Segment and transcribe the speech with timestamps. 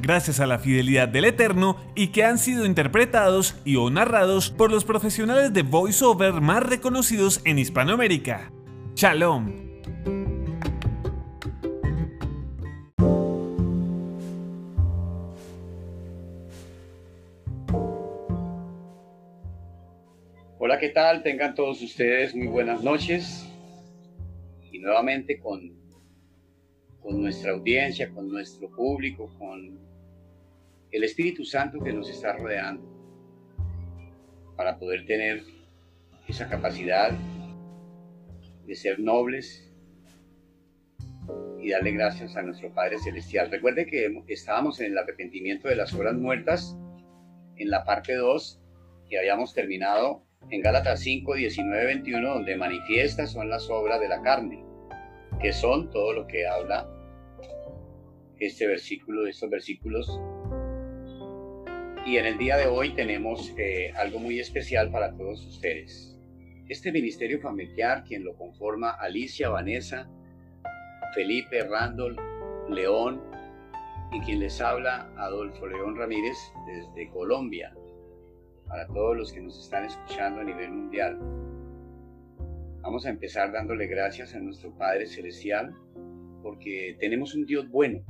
[0.00, 4.70] gracias a la fidelidad del Eterno y que han sido interpretados y o narrados por
[4.70, 8.50] los profesionales de voiceover más reconocidos en Hispanoamérica.
[8.94, 9.70] Shalom.
[20.58, 21.22] Hola, ¿qué tal?
[21.22, 23.46] Tengan todos ustedes muy buenas noches.
[24.70, 25.72] Y nuevamente con,
[27.00, 29.89] con nuestra audiencia, con nuestro público, con
[30.92, 32.82] el Espíritu Santo que nos está rodeando
[34.56, 35.42] para poder tener
[36.28, 37.12] esa capacidad
[38.66, 39.66] de ser nobles
[41.60, 43.50] y darle gracias a nuestro Padre Celestial.
[43.50, 46.76] Recuerde que estábamos en el arrepentimiento de las horas muertas,
[47.56, 48.60] en la parte 2,
[49.08, 54.22] que habíamos terminado en Gálatas 5, 19, 21, donde manifiestas son las obras de la
[54.22, 54.64] carne,
[55.40, 56.88] que son todo lo que habla
[58.38, 60.20] este versículo, estos versículos
[62.06, 66.16] y en el día de hoy tenemos eh, algo muy especial para todos ustedes.
[66.68, 70.08] Este ministerio familiar, quien lo conforma Alicia, Vanessa,
[71.14, 72.16] Felipe, Randall,
[72.68, 73.20] León
[74.12, 77.74] y quien les habla, Adolfo León Ramírez, desde Colombia,
[78.66, 81.18] para todos los que nos están escuchando a nivel mundial.
[82.82, 85.74] Vamos a empezar dándole gracias a nuestro Padre Celestial
[86.42, 88.00] porque tenemos un Dios bueno,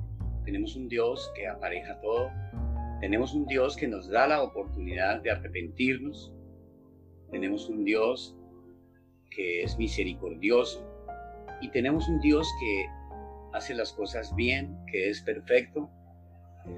[0.44, 2.30] tenemos un Dios que apareja todo
[3.00, 6.32] tenemos un Dios que nos da la oportunidad de arrepentirnos.
[7.30, 8.36] Tenemos un Dios
[9.30, 10.86] que es misericordioso.
[11.62, 12.86] Y tenemos un Dios que
[13.52, 15.90] hace las cosas bien, que es perfecto,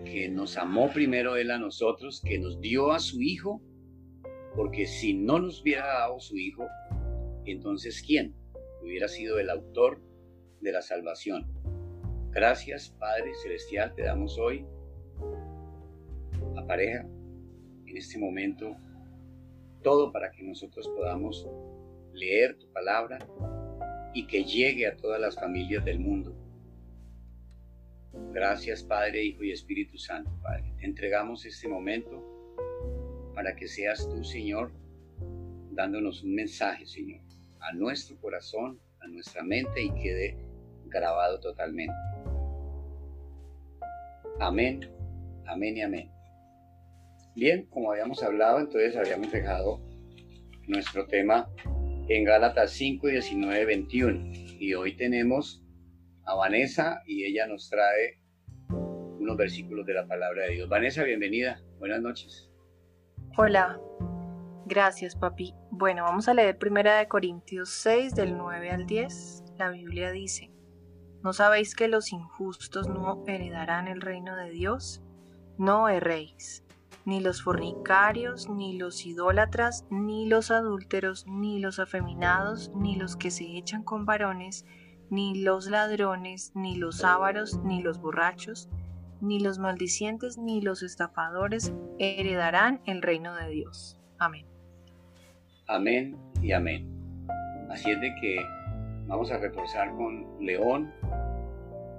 [0.05, 3.61] que nos amó primero Él a nosotros, que nos dio a su Hijo,
[4.55, 6.67] porque si no nos hubiera dado su Hijo,
[7.45, 8.35] entonces ¿quién
[8.83, 10.01] hubiera sido el autor
[10.61, 11.47] de la salvación?
[12.31, 14.65] Gracias Padre Celestial, te damos hoy
[16.73, 17.05] pareja
[17.87, 18.75] en este momento
[19.83, 21.47] todo para que nosotros podamos
[22.15, 23.19] leer tu palabra
[24.15, 26.35] y que llegue a todas las familias del mundo.
[28.33, 30.73] Gracias Padre, Hijo y Espíritu Santo, Padre.
[30.79, 32.25] Te entregamos este momento
[33.35, 34.73] para que seas tú, Señor,
[35.73, 37.21] dándonos un mensaje, Señor,
[37.61, 40.39] a nuestro corazón, a nuestra mente y quede
[40.87, 41.93] grabado totalmente.
[44.41, 44.91] Amén,
[45.45, 46.12] amén y amén.
[47.35, 49.81] Bien, como habíamos hablado, entonces habíamos dejado
[50.67, 51.49] nuestro tema
[52.09, 54.33] en Gálatas 5, 19, 21.
[54.61, 55.65] Y hoy tenemos
[56.27, 58.21] a Vanessa y ella nos trae
[58.69, 60.69] unos versículos de la palabra de Dios.
[60.69, 61.63] Vanessa, bienvenida.
[61.79, 62.51] Buenas noches.
[63.39, 63.81] Hola.
[64.67, 65.55] Gracias, papi.
[65.71, 69.45] Bueno, vamos a leer Primera de Corintios 6 del 9 al 10.
[69.57, 70.51] La Biblia dice:
[71.23, 75.03] ¿No sabéis que los injustos no heredarán el reino de Dios?
[75.59, 76.63] No erréis
[77.05, 83.31] ni los fornicarios, ni los idólatras, ni los adúlteros, ni los afeminados, ni los que
[83.31, 84.65] se echan con varones,
[85.11, 88.69] ni los ladrones, ni los ávaros, ni los borrachos,
[89.21, 93.99] ni los maldicientes, ni los estafadores heredarán el reino de Dios.
[94.19, 94.47] Amén.
[95.69, 96.89] Amén y amén.
[97.71, 98.37] Así es de que
[99.07, 100.93] vamos a reforzar con León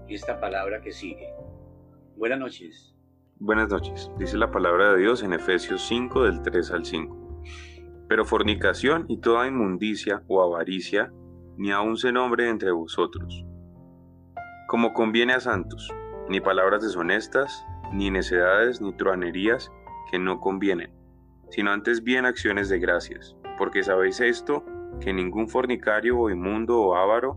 [0.08, 1.34] esta palabra que sigue.
[2.18, 2.94] Buenas noches.
[3.46, 4.10] Buenas noches.
[4.18, 7.42] Dice la palabra de Dios en Efesios 5 del 3 al 5.
[8.08, 11.12] Pero fornicación y toda inmundicia o avaricia
[11.58, 13.44] ni aun se nombre entre vosotros.
[14.70, 15.94] Como conviene a santos,
[16.30, 19.70] ni palabras deshonestas, ni necedades, ni truanerías
[20.10, 20.94] que no convienen,
[21.50, 24.64] sino antes bien acciones de gracias, porque sabéis esto,
[25.02, 27.36] que ningún fornicario o inmundo o avaro,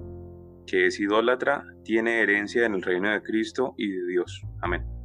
[0.69, 4.47] que es idólatra, tiene herencia en el reino de Cristo y de Dios.
[4.62, 4.96] Amén.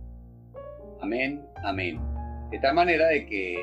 [1.02, 2.00] Amén, amén.
[2.52, 3.56] De tal manera de que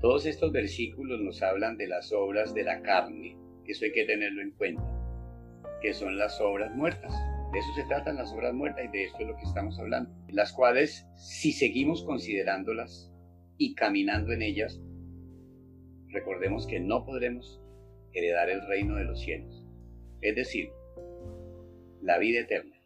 [0.00, 3.36] todos estos versículos nos hablan de las obras de la carne.
[3.64, 4.82] Eso hay que tenerlo en cuenta.
[5.80, 7.12] que son las obras muertas.
[7.52, 10.10] De eso se tratan las obras muertas y de esto es lo que estamos hablando.
[10.28, 13.12] Las cuales, si seguimos considerándolas
[13.58, 14.80] y caminando en ellas,
[16.08, 17.60] recordemos que no podremos
[18.12, 19.62] heredar el reino de los cielos.
[20.22, 20.70] Es decir,
[22.00, 22.76] la vida eterna.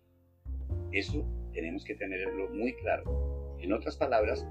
[0.92, 3.37] Eso tenemos que tenerlo muy claro.
[3.60, 4.46] En otras palabras,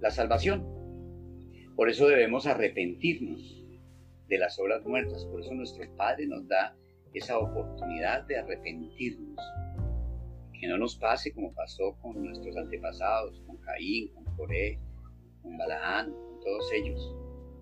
[0.00, 0.64] la salvación.
[1.76, 3.64] Por eso debemos arrepentirnos
[4.28, 5.24] de las obras muertas.
[5.26, 6.76] Por eso nuestro Padre nos da
[7.12, 9.40] esa oportunidad de arrepentirnos.
[10.58, 14.78] Que no nos pase como pasó con nuestros antepasados, con Caín, con Coré,
[15.42, 17.14] con Balaán, con todos ellos.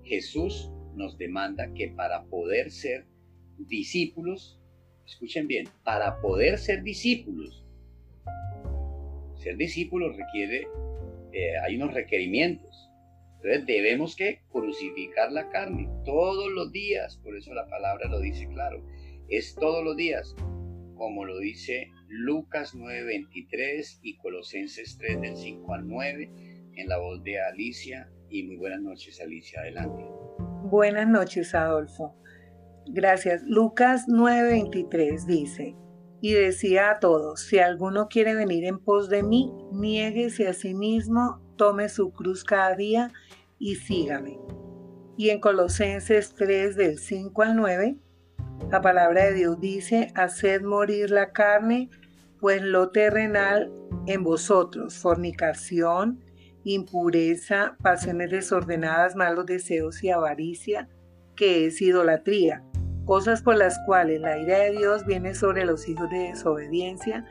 [0.05, 3.07] Jesús nos demanda que para poder ser
[3.59, 4.59] discípulos,
[5.07, 7.62] escuchen bien, para poder ser discípulos,
[9.43, 10.67] ser discípulos requiere,
[11.33, 12.91] eh, hay unos requerimientos.
[13.37, 18.47] Entonces debemos que crucificar la carne todos los días, por eso la palabra lo dice
[18.49, 18.85] claro,
[19.29, 20.37] es todos los días,
[20.95, 26.31] como lo dice Lucas 9:23 y Colosenses 3 del 5 al 9
[26.77, 30.05] en la voz de Alicia y muy buenas noches Alicia, adelante.
[30.65, 32.15] Buenas noches Adolfo.
[32.87, 33.43] Gracias.
[33.45, 35.75] Lucas 9:23 dice,
[36.23, 40.73] y decía a todos, si alguno quiere venir en pos de mí, niéguese a sí
[40.73, 43.13] mismo, tome su cruz cada día
[43.59, 44.39] y sígame.
[45.17, 47.97] Y en Colosenses 3 del 5 al 9,
[48.71, 51.91] la palabra de Dios dice, haced morir la carne,
[52.39, 53.73] pues lo terrenal
[54.07, 56.21] en vosotros, fornicación,
[56.63, 60.89] impureza, pasiones desordenadas, malos deseos y avaricia,
[61.35, 62.63] que es idolatría
[63.05, 67.25] cosas por las cuales la ira de Dios viene sobre los hijos de desobediencia,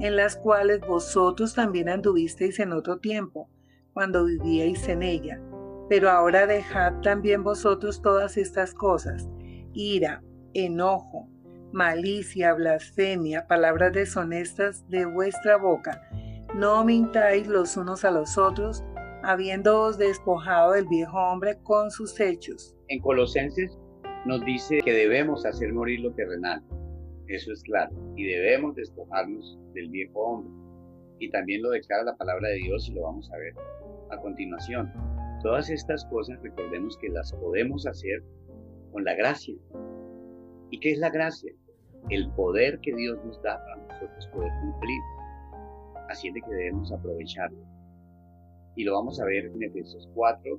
[0.00, 3.48] en las cuales vosotros también anduvisteis en otro tiempo,
[3.92, 5.40] cuando vivíais en ella.
[5.88, 9.28] Pero ahora dejad también vosotros todas estas cosas,
[9.72, 10.22] ira,
[10.52, 11.28] enojo,
[11.72, 16.02] malicia, blasfemia, palabras deshonestas de vuestra boca.
[16.54, 18.84] No mintáis los unos a los otros,
[19.22, 22.76] habiéndoos despojado del viejo hombre con sus hechos.
[22.88, 23.78] En Colosenses
[24.26, 26.62] nos dice que debemos hacer morir lo terrenal.
[27.26, 27.92] Eso es claro.
[28.16, 30.52] Y debemos despojarnos del viejo hombre.
[31.18, 33.54] Y también lo declara la palabra de Dios y lo vamos a ver
[34.10, 34.92] a continuación.
[35.42, 38.22] Todas estas cosas recordemos que las podemos hacer
[38.92, 39.54] con la gracia.
[40.70, 41.52] ¿Y qué es la gracia?
[42.08, 45.00] El poder que Dios nos da para nosotros poder cumplir.
[46.08, 47.62] Así es de que debemos aprovecharlo.
[48.76, 50.58] Y lo vamos a ver en Efesios 4,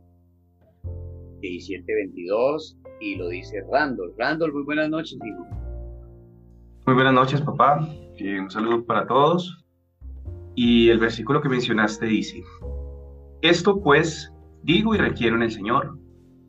[1.42, 4.14] 17, 22 y lo dice Randall.
[4.18, 5.46] Randall, muy buenas noches, hijo.
[6.86, 7.88] Muy buenas noches, papá.
[8.40, 9.66] un saludo para todos.
[10.56, 12.44] Y el versículo que mencionaste dice,
[13.42, 14.32] esto pues
[14.64, 16.00] digo y requiero en el Señor,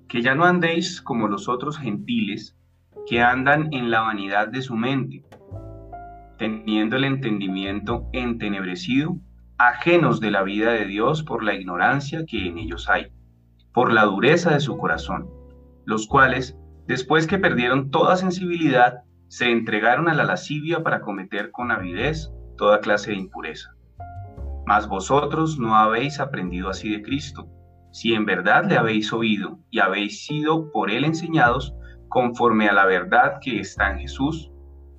[0.08, 2.56] que ya no andéis como los otros gentiles
[3.06, 5.24] que andan en la vanidad de su mente,
[6.38, 9.16] teniendo el entendimiento entenebrecido,
[9.58, 13.08] ajenos de la vida de Dios por la ignorancia que en ellos hay,
[13.72, 15.28] por la dureza de su corazón
[15.86, 21.70] los cuales, después que perdieron toda sensibilidad, se entregaron a la lascivia para cometer con
[21.70, 23.70] avidez toda clase de impureza.
[24.66, 27.48] Mas vosotros no habéis aprendido así de Cristo,
[27.92, 31.72] si en verdad le habéis oído y habéis sido por él enseñados
[32.08, 34.50] conforme a la verdad que está en Jesús,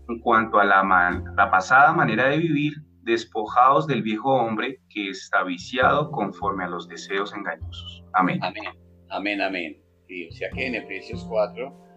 [0.07, 5.43] en cuanto a la, la pasada manera de vivir, despojados del viejo hombre que está
[5.43, 8.03] viciado conforme a los deseos engañosos.
[8.13, 8.39] Amén.
[8.41, 8.65] Amén,
[9.09, 9.86] amén, amén
[10.29, 11.87] o sea que en Efesios 4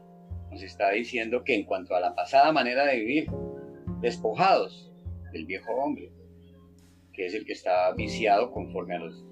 [0.50, 3.30] nos está diciendo que en cuanto a la pasada manera de vivir,
[4.00, 4.90] despojados
[5.32, 6.10] del viejo hombre,
[7.12, 9.24] que es el que está viciado conforme a los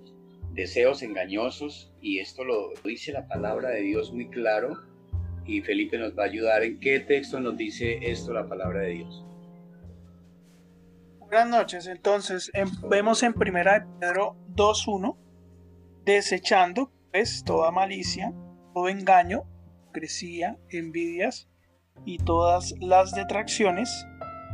[0.53, 4.77] deseos engañosos, y esto lo dice la palabra de Dios muy claro,
[5.45, 8.91] y Felipe nos va a ayudar en qué texto nos dice esto la palabra de
[8.91, 9.25] Dios.
[11.21, 12.51] Buenas noches, entonces
[12.89, 15.17] vemos en primera de Pedro 2.1,
[16.05, 18.33] desechando pues toda malicia
[18.89, 19.45] engaño,
[19.93, 21.49] crecía, envidias
[22.05, 24.07] y todas las detracciones.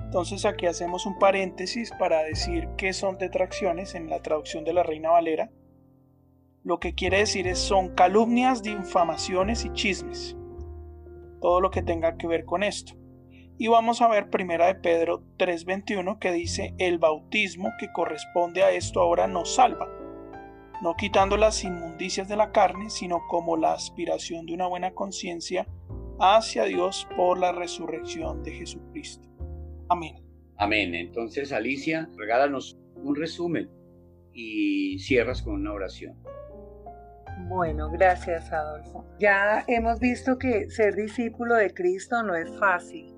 [0.04, 4.82] Entonces aquí hacemos un paréntesis para decir qué son detracciones en la traducción de la
[4.82, 5.50] Reina Valera.
[6.62, 10.36] Lo que quiere decir es son calumnias, difamaciones y chismes.
[11.40, 12.94] Todo lo que tenga que ver con esto.
[13.58, 18.70] Y vamos a ver primera de Pedro 3:21 que dice el bautismo que corresponde a
[18.70, 20.03] esto ahora nos salva
[20.82, 25.66] no quitando las inmundicias de la carne, sino como la aspiración de una buena conciencia
[26.20, 29.28] hacia Dios por la resurrección de Jesucristo.
[29.88, 30.16] Amén.
[30.56, 30.94] Amén.
[30.94, 33.70] Entonces, Alicia, regálanos un resumen
[34.32, 36.16] y cierras con una oración.
[37.48, 39.04] Bueno, gracias Adolfo.
[39.18, 43.12] Ya hemos visto que ser discípulo de Cristo no es fácil.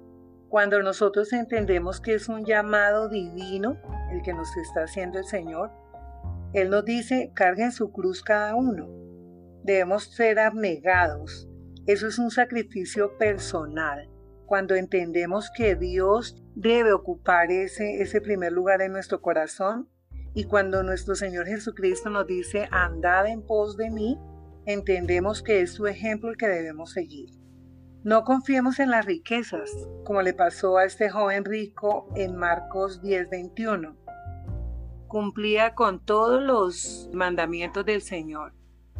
[0.48, 3.76] Cuando nosotros entendemos que es un llamado divino
[4.10, 5.70] el que nos está haciendo el Señor,
[6.56, 8.88] Él nos dice, carguen su cruz cada uno.
[9.62, 11.50] Debemos ser abnegados.
[11.86, 14.08] Eso es un sacrificio personal.
[14.46, 19.90] Cuando entendemos que Dios debe ocupar ese, ese primer lugar en nuestro corazón
[20.32, 24.18] y cuando nuestro Señor Jesucristo nos dice, andad en pos de mí,
[24.64, 27.28] entendemos que es su ejemplo el que debemos seguir.
[28.02, 29.70] No confiemos en las riquezas,
[30.06, 34.05] como le pasó a este joven rico en Marcos 10:21.
[35.08, 38.52] Cumplía con todos los mandamientos del Señor,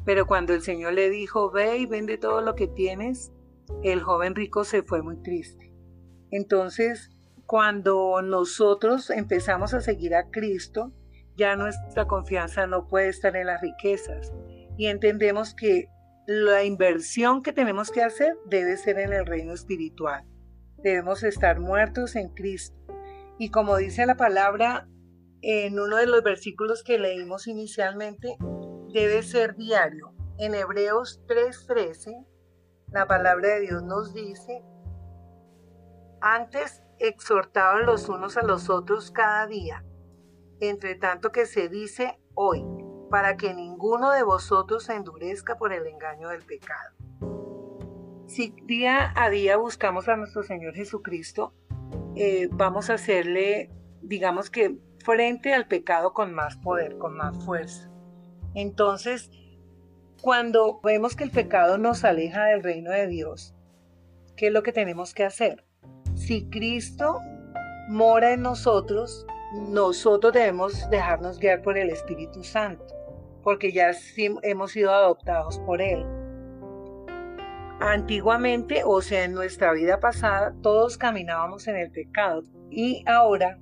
[0.04, 3.32] pero cuando el Señor le dijo, ve y vende todo lo que tienes,
[3.82, 5.72] el joven rico se fue muy triste.
[6.30, 7.10] Entonces,
[7.46, 10.92] cuando nosotros empezamos a seguir a Cristo,
[11.36, 14.32] ya nuestra confianza no puede estar en las riquezas
[14.76, 15.88] y entendemos que
[16.26, 20.24] la inversión que tenemos que hacer debe ser en el reino espiritual.
[20.78, 22.76] Debemos estar muertos en Cristo.
[23.38, 24.88] Y como dice la palabra
[25.42, 28.36] en uno de los versículos que leímos inicialmente,
[28.92, 30.12] debe ser diario.
[30.38, 32.26] En Hebreos 3:13,
[32.92, 34.62] la palabra de Dios nos dice,
[36.20, 39.84] antes exhortaban los unos a los otros cada día,
[40.60, 42.64] entre tanto que se dice hoy,
[43.10, 46.94] para que ninguno de vosotros se endurezca por el engaño del pecado.
[48.26, 51.54] Si día a día buscamos a nuestro Señor Jesucristo,
[52.16, 53.70] eh, vamos a hacerle,
[54.02, 57.88] digamos que, frente al pecado con más poder, con más fuerza.
[58.54, 59.30] Entonces,
[60.20, 63.54] cuando vemos que el pecado nos aleja del reino de Dios,
[64.36, 65.64] ¿qué es lo que tenemos que hacer?
[66.14, 67.20] Si Cristo
[67.88, 69.24] mora en nosotros,
[69.68, 72.84] nosotros debemos dejarnos guiar por el Espíritu Santo
[73.44, 73.92] porque ya
[74.42, 76.04] hemos sido adoptados por Él.
[77.78, 83.60] Antiguamente, o sea, en nuestra vida pasada, todos caminábamos en el pecado y ahora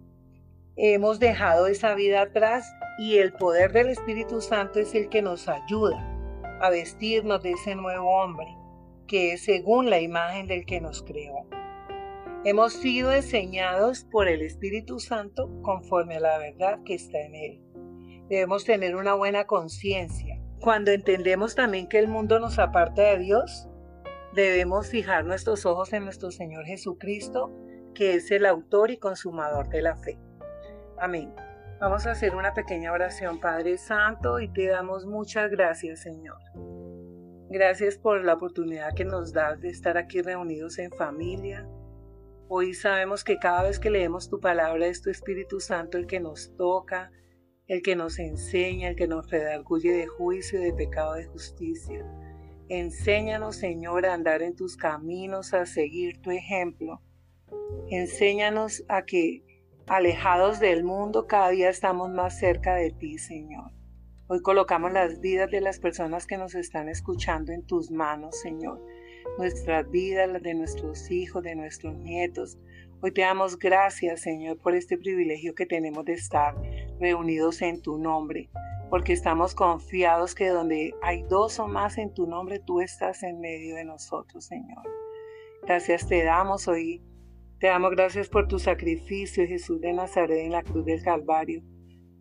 [0.76, 5.48] hemos dejado esa vida atrás y el poder del Espíritu Santo es el que nos
[5.48, 6.10] ayuda
[6.60, 8.46] a vestirnos de ese nuevo hombre,
[9.06, 11.46] que es según la imagen del que nos creó.
[12.44, 17.60] Hemos sido enseñados por el Espíritu Santo conforme a la verdad que está en él.
[18.28, 20.40] Debemos tener una buena conciencia.
[20.60, 23.68] Cuando entendemos también que el mundo nos aparta de Dios,
[24.34, 27.50] debemos fijar nuestros ojos en nuestro Señor Jesucristo,
[27.94, 30.18] que es el autor y consumador de la fe.
[30.98, 31.34] Amén.
[31.80, 36.38] Vamos a hacer una pequeña oración, Padre Santo, y te damos muchas gracias, Señor.
[37.50, 41.68] Gracias por la oportunidad que nos das de estar aquí reunidos en familia.
[42.48, 46.20] Hoy sabemos que cada vez que leemos tu palabra es tu Espíritu Santo el que
[46.20, 47.10] nos toca,
[47.66, 52.04] el que nos enseña, el que nos redarguye de juicio, de pecado, de justicia.
[52.68, 57.02] Enséñanos, Señor, a andar en tus caminos, a seguir tu ejemplo.
[57.90, 59.44] Enséñanos a que,
[59.86, 63.70] alejados del mundo, cada día estamos más cerca de ti, Señor.
[64.26, 68.80] Hoy colocamos las vidas de las personas que nos están escuchando en tus manos, Señor.
[69.38, 72.58] Nuestras vidas, las de nuestros hijos, de nuestros nietos,
[73.04, 76.54] Hoy te damos gracias, Señor, por este privilegio que tenemos de estar
[76.98, 78.48] reunidos en tu nombre,
[78.88, 83.40] porque estamos confiados que donde hay dos o más en tu nombre, tú estás en
[83.40, 84.82] medio de nosotros, Señor.
[85.64, 87.02] Gracias te damos hoy.
[87.58, 91.62] Te damos gracias por tu sacrificio, Jesús de Nazaret, en la cruz del Calvario,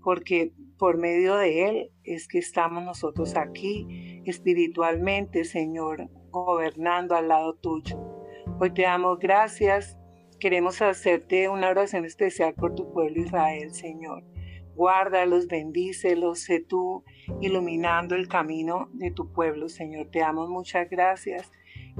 [0.02, 7.56] porque por medio de él es que estamos nosotros aquí espiritualmente, Señor, gobernando al lado
[7.56, 8.00] tuyo.
[8.60, 9.98] Hoy te damos gracias
[10.44, 14.26] Queremos hacerte una oración especial por tu pueblo Israel, Señor.
[14.76, 17.06] Guárdalos, bendícelos, sé tú
[17.40, 20.10] iluminando el camino de tu pueblo, Señor.
[20.12, 21.50] Te damos muchas gracias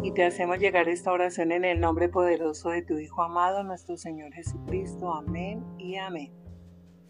[0.02, 3.98] y te hacemos llegar esta oración en el nombre poderoso de tu Hijo amado, nuestro
[3.98, 5.14] Señor Jesucristo.
[5.14, 6.32] Amén y amén.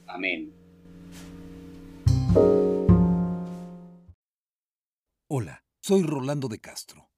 [0.07, 0.53] Amén.
[5.27, 7.09] Hola, soy Rolando de Castro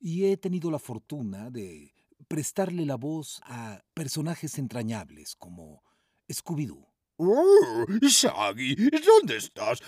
[0.00, 1.92] y he tenido la fortuna de
[2.28, 5.82] prestarle la voz a personajes entrañables como
[6.28, 6.92] Scooby-Doo.
[7.18, 9.80] Oh, Shaggy, ¿dónde estás?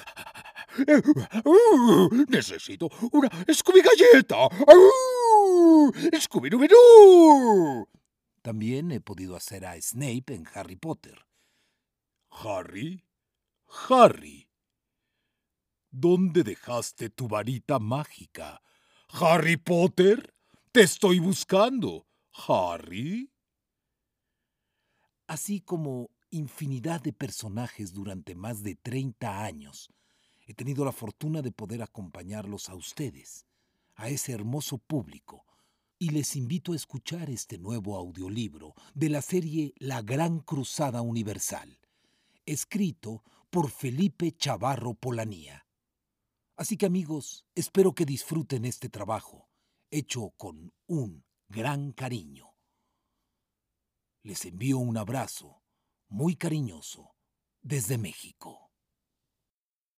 [2.28, 4.48] Necesito una Scooby Galleta.
[4.66, 7.88] Oh, Scooby Doo.
[8.42, 11.26] También he podido hacer a Snape en Harry Potter.
[12.30, 13.04] ¿Harry?
[13.88, 14.48] Harry.
[15.90, 18.62] ¿Dónde dejaste tu varita mágica?
[19.10, 20.34] ¿Harry Potter?
[20.72, 22.06] Te estoy buscando.
[22.46, 23.32] Harry.
[25.26, 29.90] Así como infinidad de personajes durante más de 30 años,
[30.48, 33.44] he tenido la fortuna de poder acompañarlos a ustedes,
[33.96, 35.44] a ese hermoso público,
[35.98, 41.78] y les invito a escuchar este nuevo audiolibro de la serie La Gran Cruzada Universal,
[42.46, 45.66] escrito por Felipe Chavarro Polanía.
[46.56, 49.50] Así que amigos, espero que disfruten este trabajo,
[49.90, 52.54] hecho con un gran cariño.
[54.22, 55.62] Les envío un abrazo
[56.08, 57.14] muy cariñoso
[57.60, 58.67] desde México.